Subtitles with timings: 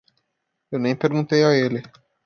[0.71, 1.83] Eu nem perguntei a ele.